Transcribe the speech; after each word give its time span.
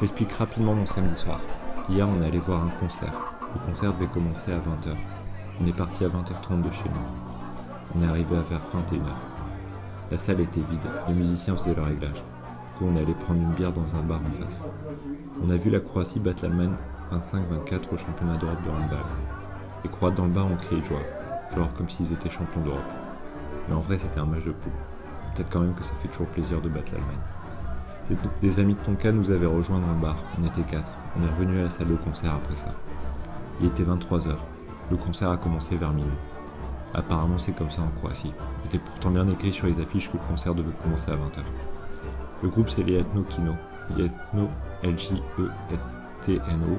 t'explique 0.00 0.32
rapidement 0.32 0.72
mon 0.72 0.86
samedi 0.86 1.14
soir. 1.14 1.38
Hier, 1.90 2.08
on 2.08 2.22
est 2.22 2.26
allé 2.26 2.38
voir 2.38 2.64
un 2.64 2.70
concert. 2.80 3.12
Le 3.54 3.66
concert 3.66 3.92
devait 3.92 4.06
commencer 4.06 4.50
à 4.50 4.56
20h. 4.56 4.96
On 5.60 5.66
est 5.66 5.76
parti 5.76 6.06
à 6.06 6.08
20h30 6.08 6.62
de 6.62 6.70
chez 6.72 6.88
nous. 6.88 7.94
On 7.94 8.02
est 8.02 8.08
arrivé 8.08 8.34
à 8.34 8.40
vers 8.40 8.60
21h. 8.60 9.12
La 10.10 10.16
salle 10.16 10.40
était 10.40 10.60
vide, 10.60 10.88
les 11.06 11.12
musiciens 11.12 11.54
faisaient 11.54 11.74
leur 11.74 11.84
réglage. 11.84 12.24
Puis 12.76 12.86
on 12.90 12.96
est 12.96 13.02
allé 13.02 13.12
prendre 13.12 13.42
une 13.42 13.52
bière 13.52 13.74
dans 13.74 13.94
un 13.94 14.00
bar 14.00 14.22
en 14.26 14.30
face. 14.30 14.64
On 15.44 15.50
a 15.50 15.56
vu 15.56 15.68
la 15.68 15.80
Croatie 15.80 16.18
battre 16.18 16.44
l'Allemagne 16.44 16.76
25-24 17.12 17.92
au 17.92 17.98
championnat 17.98 18.38
d'Europe 18.38 18.64
de 18.64 18.70
handball. 18.70 19.04
Les 19.84 19.90
Croates 19.90 20.14
dans 20.14 20.24
le 20.24 20.32
bar 20.32 20.46
ont 20.46 20.56
crié 20.56 20.80
de 20.80 20.86
joie, 20.86 21.02
genre 21.54 21.74
comme 21.74 21.90
s'ils 21.90 22.10
étaient 22.10 22.30
champions 22.30 22.62
d'Europe. 22.62 22.80
Mais 23.68 23.74
en 23.74 23.80
vrai, 23.80 23.98
c'était 23.98 24.20
un 24.20 24.24
match 24.24 24.44
de 24.44 24.52
poule. 24.52 24.72
Peut-être 25.34 25.50
quand 25.50 25.60
même 25.60 25.74
que 25.74 25.84
ça 25.84 25.94
fait 25.94 26.08
toujours 26.08 26.28
plaisir 26.28 26.62
de 26.62 26.70
battre 26.70 26.92
l'Allemagne. 26.92 27.18
Des 28.40 28.58
amis 28.58 28.74
de 28.74 28.80
Tonka 28.80 29.12
nous 29.12 29.30
avaient 29.30 29.46
rejoints 29.46 29.78
dans 29.78 29.92
le 29.92 30.00
bar, 30.00 30.16
on 30.40 30.44
était 30.44 30.62
quatre. 30.62 30.90
On 31.16 31.22
est 31.24 31.28
revenu 31.30 31.60
à 31.60 31.64
la 31.64 31.70
salle 31.70 31.88
de 31.88 31.94
concert 31.94 32.34
après 32.34 32.56
ça. 32.56 32.66
Il 33.60 33.66
était 33.66 33.84
23h. 33.84 34.34
Le 34.90 34.96
concert 34.96 35.30
a 35.30 35.36
commencé 35.36 35.76
vers 35.76 35.92
minuit. 35.92 36.10
Apparemment, 36.92 37.38
c'est 37.38 37.52
comme 37.52 37.70
ça 37.70 37.82
en 37.82 37.90
Croatie. 37.98 38.32
Il 38.64 38.66
était 38.66 38.78
pourtant 38.78 39.10
bien 39.10 39.28
écrit 39.28 39.52
sur 39.52 39.68
les 39.68 39.78
affiches 39.80 40.10
que 40.10 40.16
le 40.16 40.22
concert 40.28 40.54
devait 40.54 40.72
commencer 40.82 41.12
à 41.12 41.14
20h. 41.14 41.44
Le 42.42 42.48
groupe, 42.48 42.68
c'est 42.68 42.82
les 42.82 42.98
Ethno 42.98 43.22
Kino. 43.22 43.54
Ethno, 43.96 44.48
L-J-E-T-N-O, 44.82 46.78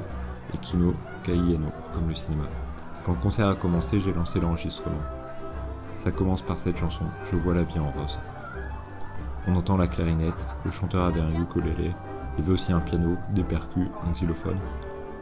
et 0.53 0.57
Kino, 0.57 0.93
K-I-N-O, 1.23 1.71
comme 1.93 2.09
le 2.09 2.13
cinéma. 2.15 2.43
Quand 3.05 3.13
le 3.13 3.19
concert 3.19 3.47
a 3.47 3.55
commencé, 3.55 4.01
j'ai 4.01 4.11
lancé 4.13 4.41
l'enregistrement. 4.41 4.99
Ça 5.97 6.11
commence 6.11 6.41
par 6.41 6.59
cette 6.59 6.77
chanson, 6.77 7.05
Je 7.31 7.37
vois 7.37 7.53
la 7.53 7.63
vie 7.63 7.79
en 7.79 7.89
rose. 7.91 8.19
On 9.47 9.55
entend 9.55 9.77
la 9.77 9.87
clarinette, 9.87 10.47
le 10.65 10.71
chanteur 10.71 11.05
avait 11.05 11.21
un 11.21 11.41
ukulélé, 11.41 11.93
il 12.37 12.39
y 12.39 12.43
avait 12.43 12.53
aussi 12.53 12.71
un 12.71 12.79
piano, 12.79 13.17
des 13.31 13.43
percus, 13.43 13.87
un 14.07 14.11
xylophone, 14.11 14.59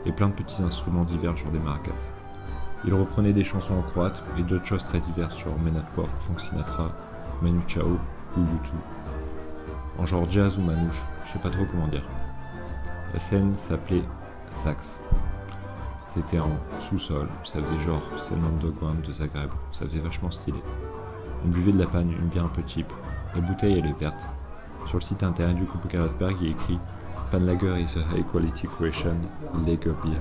et 0.06 0.12
plein 0.12 0.28
de 0.28 0.34
petits 0.34 0.62
instruments 0.62 1.06
divers 1.06 1.38
genre 1.38 1.52
des 1.52 1.60
maracas. 1.60 2.12
Il 2.86 2.94
reprenait 2.94 3.34
des 3.34 3.44
chansons 3.44 3.76
en 3.76 3.82
croate 3.82 4.24
et 4.38 4.44
d'autres 4.44 4.66
choses 4.66 4.84
très 4.84 5.00
diverses 5.00 5.38
genre 5.38 5.58
Men 5.60 5.78
at 5.78 5.86
Work, 5.98 6.10
Frank 6.20 6.40
Sinatra, 6.40 6.92
Manu 7.42 7.62
Chao 7.68 7.98
ou 8.38 8.42
U2. 8.42 8.72
En 9.98 10.06
genre 10.06 10.30
jazz 10.30 10.58
ou 10.58 10.62
manouche, 10.62 11.02
je 11.26 11.34
sais 11.34 11.40
pas 11.40 11.50
trop 11.50 11.66
comment 11.66 11.88
dire. 11.88 12.08
La 13.14 13.20
scène 13.20 13.56
s'appelait 13.56 14.04
Sax. 14.50 15.00
C'était 16.14 16.40
en 16.40 16.52
sous-sol, 16.80 17.28
ça 17.44 17.62
faisait 17.62 17.82
genre 17.82 18.02
scène 18.18 18.44
underground 18.44 19.02
de 19.02 19.12
Zagreb, 19.12 19.50
ça 19.72 19.86
faisait 19.86 20.00
vachement 20.00 20.32
stylé. 20.32 20.62
On 21.46 21.48
buvait 21.50 21.72
de 21.72 21.80
la 21.80 21.86
panne, 21.86 22.12
une 22.12 22.28
bière 22.28 22.46
un 22.46 22.50
peu 22.50 22.64
cheap. 22.66 22.92
La 23.36 23.42
bouteille 23.42 23.78
elle 23.78 23.86
est 23.86 24.00
verte. 24.00 24.30
Sur 24.86 24.98
le 24.98 25.04
site 25.04 25.22
internet 25.22 25.56
du 25.56 25.66
groupe 25.66 25.88
Carlsberg, 25.88 26.36
il 26.42 26.48
est 26.48 26.52
écrit 26.52 26.80
Panlager 27.30 27.80
is 27.80 27.96
a 27.98 28.16
high 28.16 28.26
quality 28.32 28.68
Croatian 28.68 29.18
lager 29.66 29.94
beer. 30.04 30.20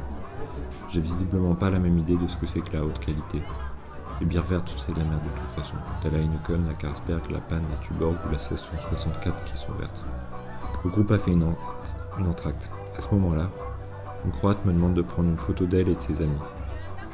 J'ai 0.91 1.01
visiblement 1.01 1.55
pas 1.55 1.71
la 1.71 1.79
même 1.79 1.99
idée 1.99 2.17
de 2.17 2.27
ce 2.27 2.37
que 2.37 2.47
c'est 2.47 2.61
que 2.61 2.77
la 2.77 2.85
haute 2.85 2.99
qualité. 2.99 3.41
Les 4.21 4.27
bières 4.27 4.45
vertes, 4.45 4.75
c'est 4.85 4.93
de 4.93 4.99
la 4.99 5.05
merde 5.05 5.23
de 5.23 5.41
toute 5.41 5.51
façon. 5.51 5.77
T'as 6.03 6.11
la 6.11 6.19
Heineken, 6.19 6.67
la 6.67 6.75
Carlsberg, 6.75 7.31
la 7.31 7.39
Pan, 7.39 7.61
la 7.71 7.77
Tuborg 7.83 8.17
ou 8.27 8.33
la 8.33 8.39
1664 8.39 9.45
qui 9.45 9.57
sont 9.57 9.73
vertes. 9.79 10.05
Le 10.85 10.91
groupe 10.91 11.11
a 11.11 11.19
fait 11.19 11.31
une, 11.31 11.55
entracte. 12.29 12.71
À 12.97 13.01
ce 13.01 13.15
moment-là, 13.15 13.49
une 14.25 14.33
croate 14.33 14.65
me 14.67 14.73
demande 14.73 14.95
de 14.95 15.03
prendre 15.03 15.31
une 15.31 15.39
photo 15.39 15.65
d'elle 15.67 15.89
et 15.89 15.95
de 15.95 16.01
ses 16.01 16.21
amis. 16.21 16.39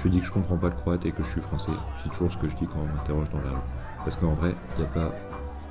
Je 0.03 0.09
dis 0.09 0.21
que 0.21 0.27
je 0.27 0.33
comprends 0.33 0.57
pas 0.57 0.69
le 0.69 0.75
croate 0.75 1.07
et 1.07 1.13
que 1.13 1.23
je 1.23 1.31
suis 1.31 1.41
français. 1.41 1.73
C'est 2.03 2.11
toujours 2.11 2.33
ce 2.33 2.37
que 2.37 2.49
je 2.49 2.57
dis 2.57 2.67
quand 2.67 2.81
on 2.81 2.97
m'interroge 2.97 3.31
dans 3.31 3.39
la 3.39 3.51
rue. 3.51 3.65
Parce 3.99 4.17
qu'en 4.17 4.35
vrai, 4.35 4.55
il 4.77 4.83
n'y 4.83 4.87
a 4.87 4.91
pas 4.91 5.13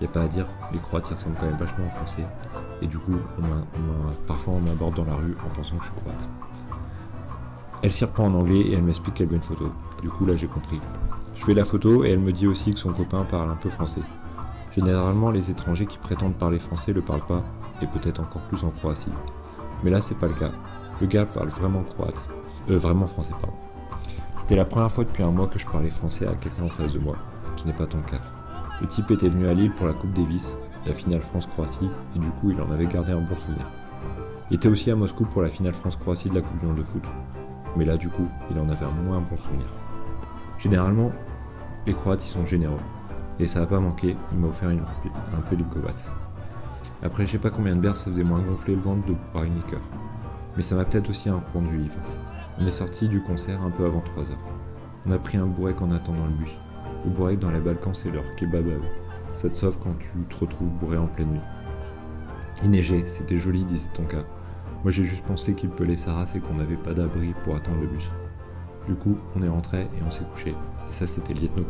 a 0.02 0.08
pas 0.08 0.22
à 0.22 0.28
dire, 0.28 0.48
les 0.72 0.80
Croates 0.80 1.08
ils 1.10 1.14
ressemblent 1.14 1.36
quand 1.40 1.46
même 1.46 1.58
vachement 1.58 1.86
aux 1.86 1.90
Français. 1.90 2.26
Et 2.82 2.88
du 2.88 2.98
coup, 2.98 3.16
parfois 4.28 4.56
on 4.56 4.60
m'aborde 4.60 4.96
dans 4.96 5.06
la 5.06 5.16
rue 5.16 5.36
en 5.46 5.56
pensant 5.56 5.78
que 5.78 5.84
je 5.84 5.90
suis 5.90 6.02
croate. 6.02 6.28
Elle 7.82 7.94
s'y 7.94 8.06
reprend 8.06 8.26
en 8.26 8.34
anglais 8.34 8.62
et 8.62 8.74
elle 8.74 8.84
m'explique 8.84 9.16
qu'elle 9.16 9.28
veut 9.28 9.36
une 9.36 9.44
photo. 9.44 9.72
Du 10.02 10.10
coup, 10.10 10.26
là 10.26 10.36
j'ai 10.36 10.48
compris. 10.48 10.80
Je 11.36 11.46
fais 11.46 11.54
la 11.54 11.66
photo 11.66 12.04
et 12.04 12.12
elle 12.12 12.20
me 12.20 12.32
dit 12.32 12.48
aussi 12.48 12.74
que 12.74 12.80
son 12.80 12.94
copain 12.94 13.26
parle 13.30 13.50
un 13.50 13.56
peu 13.56 13.70
français. 13.70 14.02
Généralement, 14.76 15.30
les 15.32 15.52
étrangers 15.52 15.86
qui 15.86 15.98
prétendent 15.98 16.36
parler 16.36 16.60
français 16.60 16.94
le 16.94 17.02
parlent 17.02 17.26
pas, 17.26 17.44
et 17.82 17.88
peut-être 17.88 18.22
encore 18.22 18.42
plus 18.44 18.64
en 18.64 18.70
Croatie. 18.70 19.12
Mais 19.84 19.92
là, 19.92 20.02
c'est 20.02 20.16
pas 20.16 20.28
le 20.28 20.34
cas. 20.34 20.52
Le 21.02 21.08
gars 21.08 21.26
parle 21.26 21.50
vraiment 21.50 21.84
croate. 21.84 22.16
Euh, 22.70 22.78
vraiment 22.78 23.06
français, 23.06 23.34
pardon. 23.40 23.56
C'était 24.38 24.56
la 24.56 24.66
première 24.66 24.92
fois 24.92 25.04
depuis 25.04 25.24
un 25.24 25.32
mois 25.32 25.48
que 25.48 25.60
je 25.60 25.66
parlais 25.68 25.90
français 25.90 26.26
à 26.26 26.34
quelqu'un 26.34 26.64
en 26.64 26.70
face 26.70 26.94
de 26.94 27.00
moi, 27.00 27.16
qui 27.56 27.68
n'est 27.68 27.74
pas 27.74 27.86
ton 27.86 28.02
cas. 28.02 28.22
Le 28.82 28.88
type 28.88 29.12
était 29.12 29.30
venu 29.30 29.48
à 29.48 29.54
Lille 29.54 29.72
pour 29.72 29.88
la 29.88 29.94
Coupe 29.94 30.14
Davis, 30.14 30.58
la 30.86 30.94
finale 30.94 31.22
France-Croatie, 31.22 31.90
et 32.16 32.20
du 32.20 32.30
coup 32.30 32.52
il 32.52 32.62
en 32.62 32.72
avait 32.72 32.86
gardé 32.86 33.12
un 33.12 33.22
bon 33.22 33.36
souvenir. 33.36 33.66
Il 34.50 34.56
était 34.56 34.68
aussi 34.68 34.92
à 34.92 34.96
Moscou 34.96 35.26
pour 35.26 35.42
la 35.42 35.50
finale 35.50 35.74
France-Croatie 35.74 36.30
de 36.30 36.36
la 36.36 36.42
Coupe 36.42 36.60
du 36.60 36.66
Monde 36.66 36.78
de 36.78 36.84
foot, 36.84 37.04
mais 37.78 37.86
là 37.86 37.98
du 37.98 38.10
coup 38.10 38.28
il 38.52 38.60
en 38.60 38.68
avait 38.70 38.86
un 38.86 39.04
moins 39.04 39.22
bon 39.22 39.38
souvenir. 39.38 39.68
Généralement, 40.58 41.12
les 41.86 41.94
Croates 41.94 42.26
ils 42.26 42.30
sont 42.30 42.46
généreux, 42.46 42.80
et 43.40 43.48
ça 43.48 43.62
n'a 43.62 43.68
pas 43.68 43.80
manqué, 43.80 44.18
il 44.32 44.38
m'a 44.38 44.48
offert 44.48 44.70
une, 44.70 44.80
un 44.80 45.42
Pelinkovac. 45.50 46.10
Après 47.04 47.26
je 47.26 47.32
sais 47.32 47.38
pas 47.38 47.50
combien 47.50 47.76
de 47.76 47.82
bières 47.82 47.98
ça 47.98 48.12
faisait 48.12 48.24
moins 48.24 48.42
gonfler 48.42 48.76
le 48.76 48.82
ventre 48.82 49.06
de 49.06 49.16
une 49.46 49.56
liqueur, 49.56 49.82
mais 50.58 50.64
ça 50.64 50.76
m'a 50.76 50.86
peut-être 50.86 51.10
aussi 51.10 51.30
un 51.30 51.42
rendu 51.54 51.80
ivre. 51.80 52.00
On 52.60 52.66
est 52.66 52.72
sorti 52.72 53.08
du 53.08 53.22
concert 53.22 53.62
un 53.62 53.72
peu 53.72 53.86
avant 53.86 54.02
3 54.02 54.32
heures. 54.32 54.38
On 55.06 55.12
a 55.12 55.18
pris 55.18 55.38
un 55.38 55.48
bourrec 55.48 55.82
en 55.82 55.92
attendant 55.92 56.26
le 56.26 56.34
bus. 56.34 56.60
Le 57.06 57.12
bourré 57.12 57.36
dans 57.36 57.52
les 57.52 57.60
Balkans, 57.60 57.94
c'est 57.94 58.12
leur 58.12 58.24
kebab 58.36 58.68
à. 58.68 59.34
Ça 59.36 59.50
te 59.50 59.58
sauve 59.58 59.78
quand 59.80 59.96
tu 60.00 60.10
te 60.30 60.40
retrouves 60.40 60.70
bourré 60.70 60.98
en 60.98 61.08
pleine 61.08 61.32
nuit. 61.32 61.42
Il 62.64 62.70
neigeait, 62.70 63.08
c'était 63.08 63.38
joli, 63.38 63.66
disait 63.66 63.90
Tonka. 63.94 64.24
Moi 64.84 64.92
j'ai 64.92 65.04
juste 65.04 65.24
pensé 65.26 65.54
qu'il 65.54 65.70
pelait 65.70 65.98
sa 65.98 66.26
et 66.36 66.40
qu'on 66.40 66.56
n'avait 66.56 66.76
pas 66.76 66.94
d'abri 66.94 67.34
pour 67.44 67.56
attendre 67.56 67.82
le 67.82 67.88
bus. 67.88 68.12
Du 68.88 68.96
coup, 68.96 69.18
on 69.36 69.42
est 69.42 69.50
rentré 69.50 69.82
et 69.82 70.04
on 70.06 70.12
s'est 70.12 70.26
couché. 70.34 70.52
Et 70.90 70.94
ça, 70.94 71.08
c'était 71.08 71.34
Lieutenant. 71.34 71.64